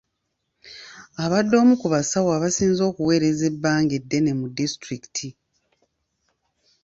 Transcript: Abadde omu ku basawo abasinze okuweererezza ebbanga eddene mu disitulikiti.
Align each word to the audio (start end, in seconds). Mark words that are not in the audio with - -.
Abadde 1.23 1.55
omu 1.61 1.73
ku 1.81 1.87
basawo 1.93 2.29
abasinze 2.37 2.81
okuweererezza 2.91 3.43
ebbanga 3.51 3.93
eddene 3.99 4.31
mu 4.39 4.47
disitulikiti. 4.57 5.27